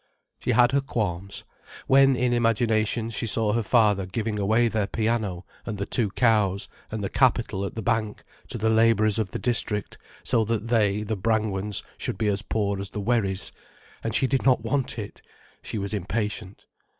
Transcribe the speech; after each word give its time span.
She 0.39 0.53
had 0.53 0.71
her 0.71 0.81
qualms, 0.81 1.43
when 1.85 2.15
in 2.15 2.33
imagination 2.33 3.11
she 3.11 3.27
saw 3.27 3.53
her 3.53 3.61
father 3.61 4.07
giving 4.07 4.39
away 4.39 4.67
their 4.67 4.87
piano 4.87 5.45
and 5.63 5.77
the 5.77 5.85
two 5.85 6.09
cows, 6.09 6.67
and 6.89 7.03
the 7.03 7.07
capital 7.09 7.63
at 7.65 7.75
the 7.75 7.83
bank, 7.83 8.23
to 8.47 8.57
the 8.57 8.71
labourers 8.71 9.19
of 9.19 9.29
the 9.29 9.37
district, 9.37 9.99
so 10.23 10.43
that 10.45 10.69
they, 10.69 11.03
the 11.03 11.15
Brangwens, 11.17 11.83
should 11.99 12.17
be 12.17 12.29
as 12.29 12.41
poor 12.41 12.79
as 12.79 12.89
the 12.89 12.99
Wherrys. 12.99 13.51
And 14.03 14.15
she 14.15 14.25
did 14.25 14.41
not 14.43 14.63
want 14.63 14.97
it. 14.97 15.21
She 15.61 15.77
was 15.77 15.93
impatient. 15.93 16.65